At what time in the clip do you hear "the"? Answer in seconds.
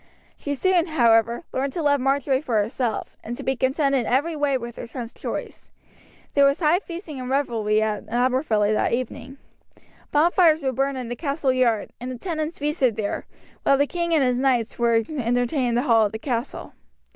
11.09-11.15, 12.11-12.17, 13.77-13.85, 15.75-15.83, 16.13-16.17